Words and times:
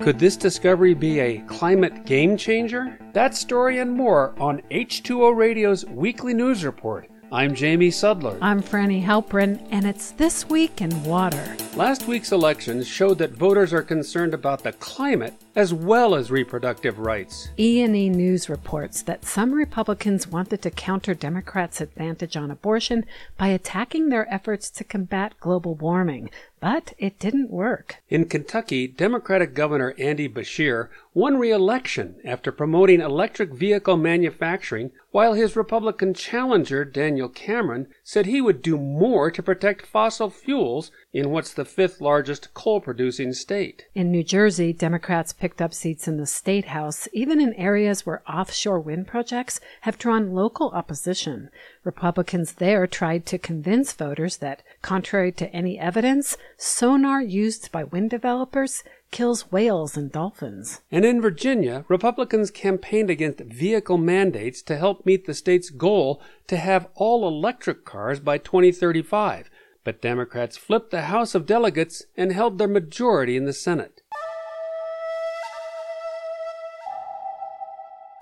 Could 0.00 0.18
this 0.18 0.38
discovery 0.38 0.94
be 0.94 1.20
a 1.20 1.40
climate 1.40 2.06
game 2.06 2.34
changer? 2.34 2.98
That 3.12 3.36
story 3.36 3.80
and 3.80 3.92
more 3.92 4.34
on 4.40 4.62
H2O 4.70 5.36
Radio's 5.36 5.84
weekly 5.84 6.32
news 6.32 6.64
report. 6.64 7.10
I'm 7.30 7.54
Jamie 7.54 7.90
Sudler. 7.90 8.38
I'm 8.40 8.62
Frani 8.62 9.04
Halperin, 9.04 9.62
and 9.70 9.84
it's 9.84 10.12
This 10.12 10.48
Week 10.48 10.80
in 10.80 11.04
Water. 11.04 11.54
Last 11.76 12.08
week's 12.08 12.32
elections 12.32 12.88
showed 12.88 13.18
that 13.18 13.30
voters 13.30 13.72
are 13.72 13.82
concerned 13.82 14.34
about 14.34 14.64
the 14.64 14.72
climate 14.72 15.34
as 15.54 15.72
well 15.72 16.14
as 16.14 16.30
reproductive 16.30 16.98
rights. 16.98 17.48
E&E 17.58 18.08
News 18.08 18.48
reports 18.48 19.02
that 19.02 19.24
some 19.24 19.52
Republicans 19.52 20.26
wanted 20.26 20.62
to 20.62 20.70
counter 20.70 21.14
Democrats' 21.14 21.80
advantage 21.80 22.36
on 22.36 22.50
abortion 22.50 23.04
by 23.38 23.48
attacking 23.48 24.08
their 24.08 24.32
efforts 24.32 24.68
to 24.70 24.84
combat 24.84 25.34
global 25.40 25.74
warming, 25.74 26.30
but 26.60 26.92
it 26.98 27.18
didn't 27.18 27.50
work. 27.50 27.96
In 28.08 28.26
Kentucky, 28.26 28.86
Democratic 28.86 29.54
Governor 29.54 29.94
Andy 29.98 30.28
Beshear 30.28 30.88
won 31.14 31.38
re-election 31.38 32.16
after 32.24 32.52
promoting 32.52 33.00
electric 33.00 33.52
vehicle 33.52 33.96
manufacturing, 33.96 34.92
while 35.10 35.32
his 35.32 35.56
Republican 35.56 36.14
challenger 36.14 36.84
Daniel 36.84 37.28
Cameron 37.28 37.88
said 38.04 38.26
he 38.26 38.40
would 38.40 38.62
do 38.62 38.78
more 38.78 39.30
to 39.30 39.42
protect 39.42 39.86
fossil 39.86 40.30
fuels 40.30 40.92
in 41.12 41.30
what's 41.30 41.52
the 41.52 41.59
fifth 41.64 42.00
largest 42.00 42.52
coal 42.54 42.80
producing 42.80 43.32
state. 43.32 43.86
In 43.94 44.10
New 44.10 44.22
Jersey, 44.22 44.72
Democrats 44.72 45.32
picked 45.32 45.60
up 45.60 45.74
seats 45.74 46.08
in 46.08 46.16
the 46.16 46.26
state 46.26 46.66
house, 46.66 47.08
even 47.12 47.40
in 47.40 47.54
areas 47.54 48.04
where 48.04 48.22
offshore 48.28 48.80
wind 48.80 49.06
projects 49.06 49.60
have 49.82 49.98
drawn 49.98 50.32
local 50.32 50.70
opposition. 50.70 51.50
Republicans 51.84 52.54
there 52.54 52.86
tried 52.86 53.26
to 53.26 53.38
convince 53.38 53.92
voters 53.92 54.38
that, 54.38 54.62
contrary 54.82 55.32
to 55.32 55.52
any 55.54 55.78
evidence, 55.78 56.36
sonar 56.56 57.22
used 57.22 57.70
by 57.72 57.84
wind 57.84 58.10
developers 58.10 58.82
kills 59.10 59.50
whales 59.50 59.96
and 59.96 60.12
dolphins. 60.12 60.80
And 60.90 61.04
in 61.04 61.20
Virginia, 61.20 61.84
Republicans 61.88 62.50
campaigned 62.50 63.10
against 63.10 63.40
vehicle 63.40 63.98
mandates 63.98 64.62
to 64.62 64.76
help 64.76 65.04
meet 65.04 65.26
the 65.26 65.34
state's 65.34 65.70
goal 65.70 66.22
to 66.46 66.56
have 66.56 66.88
all 66.94 67.26
electric 67.26 67.84
cars 67.84 68.20
by 68.20 68.38
2035 68.38 69.50
but 69.84 70.02
Democrats 70.02 70.56
flipped 70.56 70.90
the 70.90 71.02
House 71.02 71.34
of 71.34 71.46
Delegates 71.46 72.04
and 72.16 72.32
held 72.32 72.58
their 72.58 72.68
majority 72.68 73.36
in 73.36 73.44
the 73.44 73.52
Senate. 73.52 74.02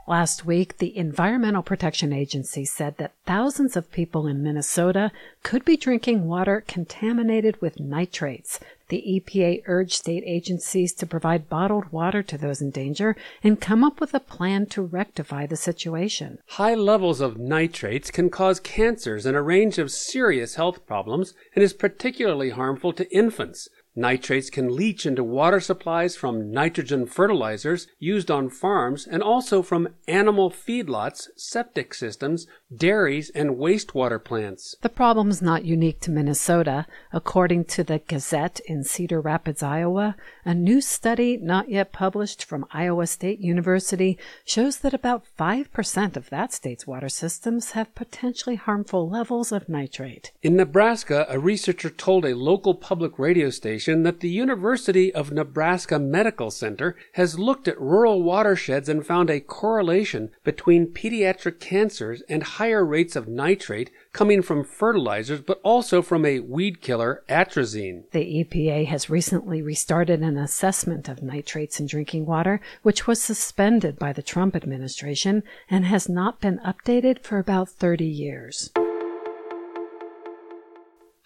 Last 0.09 0.47
week, 0.47 0.79
the 0.79 0.97
Environmental 0.97 1.63
Protection 1.63 2.15
Agency 2.15 2.65
said 2.65 2.97
that 2.97 3.13
thousands 3.27 3.77
of 3.77 3.93
people 3.93 4.27
in 4.27 4.43
Minnesota 4.43 5.13
could 5.43 5.67
be 5.67 5.77
drinking 5.77 6.27
water 6.27 6.65
contaminated 6.67 7.61
with 7.61 7.79
nitrates. 7.79 8.59
The 8.89 9.05
EPA 9.07 9.65
urged 9.67 9.93
state 9.93 10.25
agencies 10.27 10.95
to 10.95 11.07
provide 11.07 11.51
bottled 11.51 11.93
water 11.93 12.23
to 12.23 12.39
those 12.39 12.63
in 12.63 12.71
danger 12.71 13.17
and 13.45 13.61
come 13.61 13.85
up 13.85 14.01
with 14.01 14.15
a 14.15 14.21
plan 14.21 14.65
to 14.69 14.81
rectify 14.81 15.45
the 15.45 15.57
situation. 15.57 16.39
High 16.47 16.75
levels 16.75 17.21
of 17.21 17.37
nitrates 17.37 18.11
can 18.11 18.31
cause 18.31 18.61
cancers 18.61 19.27
and 19.27 19.37
a 19.37 19.43
range 19.43 19.77
of 19.77 19.91
serious 19.91 20.55
health 20.55 20.87
problems 20.87 21.35
and 21.55 21.63
is 21.63 21.75
particularly 21.75 22.49
harmful 22.49 22.95
to 22.95 23.15
infants. 23.15 23.69
Nitrates 23.99 24.49
can 24.49 24.77
leach 24.77 25.05
into 25.05 25.25
water 25.25 25.59
supplies 25.59 26.15
from 26.15 26.53
nitrogen 26.53 27.05
fertilizers 27.05 27.89
used 27.99 28.31
on 28.31 28.49
farms 28.49 29.09
and 29.09 29.25
also 29.25 29.61
from 29.61 29.89
animal 30.07 30.53
feedlots, 30.53 31.27
septic 31.37 31.93
systems, 31.93 32.47
dairies, 32.75 33.29
and 33.31 33.57
wastewater 33.57 34.23
plants. 34.23 34.77
The 34.83 34.89
problem's 34.89 35.43
not 35.43 35.65
unique 35.65 35.99
to 36.03 36.13
Minnesota. 36.13 36.87
According 37.13 37.65
to 37.65 37.83
the 37.83 37.99
Gazette 37.99 38.61
in 38.67 38.85
Cedar 38.85 39.21
Rapids, 39.21 39.65
Iowa, 39.65 40.15
a 40.45 40.55
new 40.55 40.81
study 40.81 41.37
not 41.37 41.69
yet 41.69 41.91
published 41.91 42.45
from 42.45 42.67
Iowa 42.71 43.09
State 43.09 43.41
University 43.41 44.17
shows 44.45 44.79
that 44.79 44.95
about 44.95 45.25
5% 45.37 46.17
of 46.17 46.31
that 46.31 46.53
state's 46.53 46.87
water 46.87 47.09
systems 47.09 47.73
have 47.73 47.97
potentially 47.97 48.55
harmful 48.55 49.11
levels 49.11 49.51
of 49.51 49.69
nitrate. 49.69 50.31
In 50.41 50.55
Nebraska, 50.55 51.27
a 51.29 51.41
researcher 51.41 51.91
told 51.91 52.25
a 52.25 52.37
local 52.37 52.75
public 52.75 53.19
radio 53.19 53.51
station 53.51 53.88
that 53.89 54.21
the 54.21 54.29
University 54.29 55.13
of 55.15 55.33
Nebraska 55.33 55.99
Medical 55.99 56.51
Center 56.51 56.95
has 57.13 57.39
looked 57.39 57.67
at 57.67 57.81
rural 57.81 58.23
watersheds 58.23 58.89
and 58.89 59.07
found 59.07 59.31
a 59.31 59.41
correlation 59.41 60.31
between 60.45 60.89
pediatric 60.89 61.59
cancers 61.59 62.23
and 62.29 62.43
higher 62.43 62.85
rates 62.85 63.17
of 63.17 63.29
nitrate 63.29 63.91
coming 64.13 64.43
from 64.43 64.63
fertilizers, 64.63 65.41
but 65.41 65.61
also 65.63 66.03
from 66.03 66.27
a 66.27 66.41
weed 66.41 66.81
killer, 66.81 67.23
atrazine. 67.29 68.03
The 68.11 68.45
EPA 68.45 68.87
has 68.87 69.09
recently 69.09 69.63
restarted 69.63 70.21
an 70.21 70.37
assessment 70.37 71.09
of 71.09 71.23
nitrates 71.23 71.81
in 71.81 71.87
drinking 71.87 72.27
water, 72.27 72.61
which 72.83 73.07
was 73.07 73.23
suspended 73.23 73.99
by 73.99 74.13
the 74.13 74.23
Trump 74.23 74.55
administration 74.55 75.43
and 75.71 75.87
has 75.87 76.09
not 76.09 76.41
been 76.41 76.59
updated 76.59 77.23
for 77.23 77.39
about 77.39 77.71
30 77.71 78.05
years. 78.05 78.71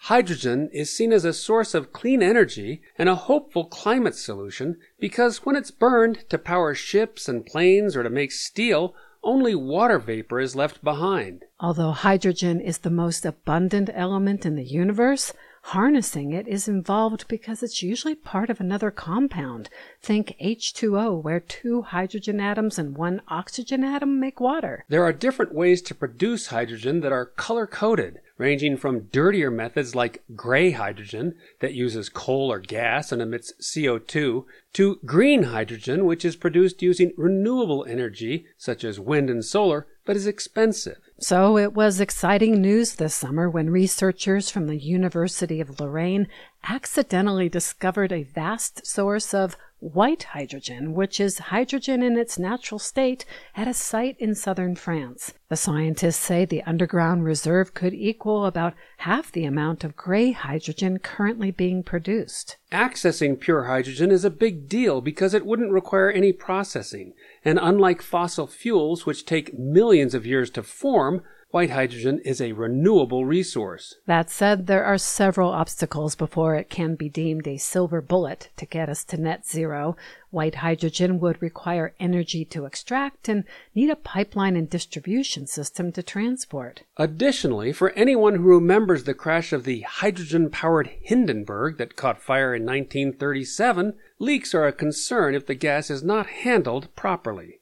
Hydrogen 0.07 0.69
is 0.73 0.93
seen 0.93 1.13
as 1.13 1.23
a 1.23 1.31
source 1.31 1.73
of 1.73 1.93
clean 1.93 2.21
energy 2.21 2.81
and 2.97 3.07
a 3.07 3.15
hopeful 3.15 3.63
climate 3.63 4.15
solution 4.15 4.75
because 4.99 5.45
when 5.45 5.55
it's 5.55 5.71
burned 5.71 6.29
to 6.29 6.37
power 6.37 6.75
ships 6.75 7.29
and 7.29 7.45
planes 7.45 7.95
or 7.95 8.03
to 8.03 8.09
make 8.09 8.33
steel, 8.33 8.95
only 9.23 9.55
water 9.55 9.99
vapor 9.99 10.41
is 10.41 10.57
left 10.57 10.83
behind. 10.83 11.45
Although 11.57 11.91
hydrogen 11.91 12.59
is 12.59 12.79
the 12.79 12.89
most 12.89 13.25
abundant 13.25 13.89
element 13.93 14.45
in 14.45 14.57
the 14.57 14.65
universe, 14.65 15.31
Harnessing 15.67 16.33
it 16.33 16.45
is 16.45 16.67
involved 16.67 17.25
because 17.29 17.63
it's 17.63 17.81
usually 17.81 18.15
part 18.15 18.49
of 18.49 18.59
another 18.59 18.91
compound. 18.91 19.69
Think 20.01 20.35
H2O, 20.39 21.23
where 21.23 21.39
two 21.39 21.83
hydrogen 21.83 22.41
atoms 22.41 22.77
and 22.77 22.97
one 22.97 23.21
oxygen 23.29 23.81
atom 23.81 24.19
make 24.19 24.41
water. 24.41 24.83
There 24.89 25.05
are 25.05 25.13
different 25.13 25.53
ways 25.53 25.81
to 25.83 25.95
produce 25.95 26.47
hydrogen 26.47 26.99
that 26.99 27.13
are 27.13 27.25
color 27.25 27.65
coded, 27.65 28.19
ranging 28.37 28.75
from 28.75 29.07
dirtier 29.11 29.49
methods 29.49 29.95
like 29.95 30.21
gray 30.35 30.71
hydrogen 30.71 31.35
that 31.61 31.73
uses 31.73 32.09
coal 32.09 32.51
or 32.51 32.59
gas 32.59 33.13
and 33.13 33.21
emits 33.21 33.53
CO2 33.61 34.43
to 34.73 34.99
green 35.05 35.43
hydrogen, 35.43 36.05
which 36.05 36.25
is 36.25 36.35
produced 36.35 36.81
using 36.81 37.13
renewable 37.15 37.85
energy 37.85 38.45
such 38.57 38.83
as 38.83 38.99
wind 38.99 39.29
and 39.29 39.45
solar, 39.45 39.87
but 40.05 40.17
is 40.17 40.27
expensive. 40.27 40.97
So 41.23 41.57
it 41.57 41.73
was 41.73 42.01
exciting 42.01 42.59
news 42.59 42.95
this 42.95 43.15
summer 43.15 43.49
when 43.49 43.69
researchers 43.69 44.49
from 44.49 44.67
the 44.67 44.75
University 44.75 45.61
of 45.61 45.79
Lorraine 45.79 46.27
accidentally 46.67 47.47
discovered 47.47 48.11
a 48.11 48.23
vast 48.23 48.85
source 48.85 49.33
of 49.33 49.55
white 49.83 50.23
hydrogen, 50.23 50.93
which 50.93 51.19
is 51.19 51.37
hydrogen 51.37 52.01
in 52.01 52.17
its 52.17 52.39
natural 52.39 52.79
state, 52.79 53.25
at 53.55 53.67
a 53.67 53.73
site 53.73 54.15
in 54.17 54.33
southern 54.33 54.75
France. 54.75 55.33
The 55.49 55.57
scientists 55.57 56.15
say 56.15 56.45
the 56.45 56.63
underground 56.63 57.25
reserve 57.25 57.73
could 57.73 57.93
equal 57.93 58.45
about 58.45 58.73
half 58.99 59.31
the 59.31 59.43
amount 59.43 59.83
of 59.83 59.97
gray 59.97 60.31
hydrogen 60.31 60.99
currently 60.99 61.51
being 61.51 61.83
produced. 61.83 62.57
Accessing 62.71 63.39
pure 63.39 63.65
hydrogen 63.65 64.09
is 64.09 64.23
a 64.23 64.29
big 64.29 64.69
deal 64.69 65.01
because 65.01 65.33
it 65.33 65.45
wouldn't 65.45 65.71
require 65.71 66.09
any 66.09 66.31
processing, 66.31 67.13
and 67.43 67.59
unlike 67.61 68.01
fossil 68.01 68.47
fuels, 68.47 69.05
which 69.05 69.25
take 69.25 69.57
millions 69.59 70.15
of 70.15 70.25
years 70.25 70.49
to 70.51 70.63
form, 70.63 71.21
white 71.53 71.69
hydrogen 71.69 72.17
is 72.25 72.41
a 72.41 72.51
renewable 72.53 73.25
resource. 73.25 73.93
That 74.07 74.31
said, 74.31 74.65
there 74.65 74.83
are 74.83 74.97
several 74.97 75.51
obstacles 75.51 76.15
before 76.15 76.55
it 76.55 76.67
can 76.67 76.95
be 76.95 77.09
deemed 77.09 77.47
a 77.47 77.57
silver 77.57 78.01
bullet 78.01 78.49
to 78.57 78.65
get 78.65 78.89
us 78.89 79.03
to 79.03 79.17
net 79.17 79.45
zero. 79.45 79.95
White 80.31 80.55
hydrogen 80.55 81.19
would 81.19 81.39
require 81.43 81.93
energy 81.99 82.43
to 82.45 82.65
extract 82.65 83.29
and 83.29 83.43
need 83.75 83.91
a 83.91 83.95
pipeline 83.95 84.55
and 84.55 84.67
distribution 84.67 85.45
system 85.45 85.91
to 85.91 86.01
transport. 86.01 86.81
Additionally, 86.97 87.71
for 87.71 87.91
anyone 87.91 88.33
who 88.33 88.55
remembers 88.55 89.03
the 89.03 89.13
crash 89.13 89.53
of 89.53 89.63
the 89.63 89.81
hydrogen 89.81 90.49
powered 90.49 90.89
Hindenburg 91.03 91.77
that 91.77 91.95
caught 91.95 92.19
fire 92.19 92.55
in 92.55 92.63
1937, 92.63 93.93
leaks 94.17 94.55
are 94.55 94.65
a 94.65 94.73
concern 94.73 95.35
if 95.35 95.45
the 95.45 95.53
gas 95.53 95.91
is 95.91 96.01
not 96.01 96.25
handled 96.25 96.87
properly. 96.95 97.59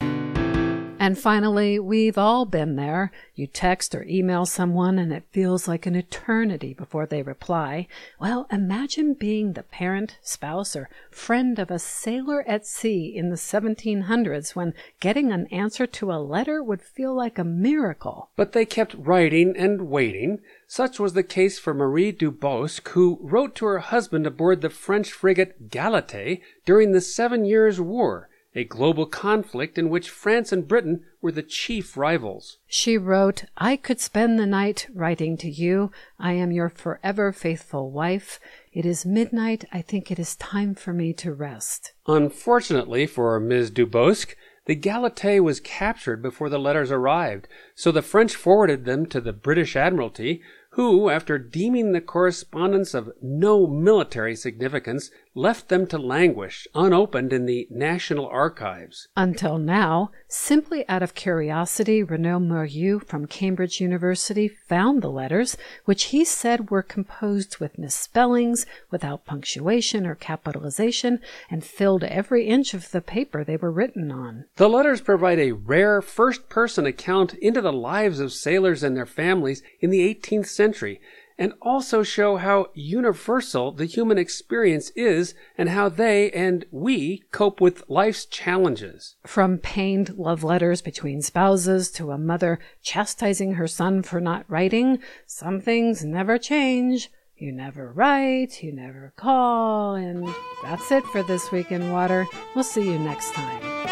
And 1.02 1.18
finally, 1.18 1.80
we've 1.80 2.16
all 2.16 2.44
been 2.44 2.76
there. 2.76 3.10
You 3.34 3.48
text 3.48 3.92
or 3.92 4.04
email 4.04 4.46
someone 4.46 5.00
and 5.00 5.12
it 5.12 5.24
feels 5.32 5.66
like 5.66 5.84
an 5.84 5.96
eternity 5.96 6.74
before 6.74 7.06
they 7.06 7.24
reply. 7.24 7.88
Well, 8.20 8.46
imagine 8.52 9.14
being 9.14 9.54
the 9.54 9.64
parent, 9.64 10.18
spouse, 10.22 10.76
or 10.76 10.88
friend 11.10 11.58
of 11.58 11.72
a 11.72 11.80
sailor 11.80 12.44
at 12.46 12.68
sea 12.68 13.12
in 13.16 13.30
the 13.30 13.36
1700s 13.36 14.54
when 14.54 14.74
getting 15.00 15.32
an 15.32 15.48
answer 15.48 15.88
to 15.88 16.12
a 16.12 16.22
letter 16.22 16.62
would 16.62 16.82
feel 16.82 17.12
like 17.12 17.36
a 17.36 17.42
miracle. 17.42 18.30
But 18.36 18.52
they 18.52 18.64
kept 18.64 18.94
writing 18.94 19.56
and 19.56 19.88
waiting. 19.88 20.38
Such 20.68 21.00
was 21.00 21.14
the 21.14 21.24
case 21.24 21.58
for 21.58 21.74
Marie 21.74 22.12
Dubosc, 22.12 22.86
who 22.90 23.18
wrote 23.20 23.56
to 23.56 23.66
her 23.66 23.80
husband 23.80 24.24
aboard 24.24 24.60
the 24.60 24.70
French 24.70 25.10
frigate 25.10 25.68
Galatea 25.68 26.38
during 26.64 26.92
the 26.92 27.00
Seven 27.00 27.44
Years' 27.44 27.80
War 27.80 28.28
a 28.54 28.64
global 28.64 29.06
conflict 29.06 29.78
in 29.78 29.88
which 29.88 30.10
France 30.10 30.52
and 30.52 30.68
Britain 30.68 31.04
were 31.20 31.32
the 31.32 31.42
chief 31.42 31.96
rivals. 31.96 32.58
She 32.66 32.98
wrote, 32.98 33.44
I 33.56 33.76
could 33.76 34.00
spend 34.00 34.38
the 34.38 34.46
night 34.46 34.88
writing 34.94 35.36
to 35.38 35.50
you. 35.50 35.90
I 36.18 36.32
am 36.32 36.52
your 36.52 36.68
forever 36.68 37.32
faithful 37.32 37.90
wife. 37.90 38.38
It 38.72 38.84
is 38.84 39.06
midnight. 39.06 39.64
I 39.72 39.80
think 39.80 40.10
it 40.10 40.18
is 40.18 40.36
time 40.36 40.74
for 40.74 40.92
me 40.92 41.12
to 41.14 41.32
rest. 41.32 41.92
Unfortunately 42.06 43.06
for 43.06 43.38
Ms. 43.40 43.70
Dubosc, 43.70 44.34
the 44.66 44.74
Galatea 44.76 45.42
was 45.42 45.58
captured 45.58 46.22
before 46.22 46.48
the 46.48 46.58
letters 46.58 46.92
arrived, 46.92 47.48
so 47.74 47.90
the 47.90 48.00
French 48.00 48.36
forwarded 48.36 48.84
them 48.84 49.06
to 49.06 49.20
the 49.20 49.32
British 49.32 49.74
Admiralty, 49.74 50.40
who, 50.72 51.10
after 51.10 51.38
deeming 51.38 51.92
the 51.92 52.00
correspondence 52.00 52.94
of 52.94 53.12
no 53.20 53.66
military 53.66 54.34
significance, 54.34 55.10
left 55.34 55.68
them 55.68 55.86
to 55.86 55.98
languish 55.98 56.66
unopened 56.74 57.32
in 57.32 57.46
the 57.46 57.66
National 57.70 58.26
Archives. 58.26 59.08
Until 59.16 59.58
now, 59.58 60.10
simply 60.28 60.86
out 60.88 61.02
of 61.02 61.14
curiosity, 61.14 62.02
Renaud 62.02 62.40
Morieux 62.40 63.00
from 63.00 63.26
Cambridge 63.26 63.80
University 63.80 64.48
found 64.48 65.02
the 65.02 65.10
letters, 65.10 65.56
which 65.84 66.04
he 66.04 66.24
said 66.24 66.70
were 66.70 66.82
composed 66.82 67.58
with 67.58 67.78
misspellings, 67.78 68.66
without 68.90 69.24
punctuation 69.24 70.06
or 70.06 70.14
capitalization, 70.14 71.20
and 71.50 71.64
filled 71.64 72.04
every 72.04 72.46
inch 72.46 72.74
of 72.74 72.90
the 72.90 73.00
paper 73.00 73.42
they 73.42 73.56
were 73.56 73.72
written 73.72 74.10
on. 74.10 74.44
The 74.56 74.68
letters 74.68 75.00
provide 75.00 75.38
a 75.38 75.52
rare 75.52 76.02
first 76.02 76.48
person 76.48 76.86
account 76.86 77.34
into 77.34 77.60
the 77.60 77.72
lives 77.72 78.20
of 78.20 78.32
sailors 78.32 78.82
and 78.82 78.96
their 78.96 79.06
families 79.06 79.62
in 79.80 79.90
the 79.90 80.14
18th 80.14 80.46
century 80.62 81.00
and 81.38 81.52
also 81.60 82.04
show 82.04 82.36
how 82.36 82.66
universal 82.72 83.72
the 83.72 83.86
human 83.86 84.16
experience 84.16 84.90
is 84.90 85.34
and 85.58 85.68
how 85.68 85.88
they 85.88 86.30
and 86.30 86.64
we 86.70 87.24
cope 87.32 87.60
with 87.60 87.82
life's 87.88 88.24
challenges. 88.26 89.16
From 89.26 89.58
pained 89.58 90.16
love 90.16 90.44
letters 90.44 90.80
between 90.80 91.20
spouses 91.20 91.90
to 91.92 92.12
a 92.12 92.18
mother 92.18 92.60
chastising 92.80 93.54
her 93.54 93.66
son 93.66 94.02
for 94.02 94.20
not 94.20 94.44
writing, 94.48 95.00
some 95.26 95.60
things 95.60 96.04
never 96.04 96.38
change. 96.38 97.10
You 97.36 97.50
never 97.50 97.90
write, 97.90 98.62
you 98.62 98.72
never 98.72 99.12
call, 99.16 99.96
and 99.96 100.32
that's 100.62 100.92
it 100.92 101.02
for 101.06 101.24
this 101.24 101.50
week 101.50 101.72
in 101.72 101.90
water. 101.90 102.24
We'll 102.54 102.62
see 102.62 102.88
you 102.88 103.00
next 103.00 103.34
time. 103.34 103.91